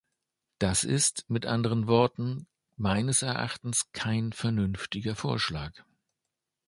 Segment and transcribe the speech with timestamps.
[0.57, 5.73] Das ist, mit anderen Worten, meines Erachtens kein vernünftiger Vorschlag.